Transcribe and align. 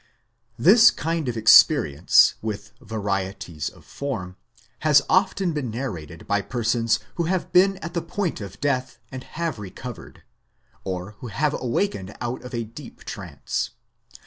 This 0.57 0.89
kind 0.89 1.29
of 1.29 1.37
experience, 1.37 2.33
with 2.41 2.71
varieties 2.81 3.69
of 3.69 3.85
form, 3.85 4.35
has 4.79 5.03
often 5.07 5.53
been 5.53 5.69
narrated 5.69 6.25
by 6.25 6.41
persons 6.41 6.97
who 7.17 7.25
have 7.25 7.51
been 7.53 7.77
at 7.83 7.93
the 7.93 8.01
point 8.01 8.41
of 8.41 8.59
death 8.59 8.97
and 9.11 9.23
have 9.23 9.59
recovered, 9.59 10.23
or 10.83 11.11
who 11.19 11.27
have 11.27 11.53
awakened 11.53 12.17
out 12.19 12.41
of 12.43 12.51
a 12.51 12.63
deep 12.63 13.03
trance. 13.03 13.69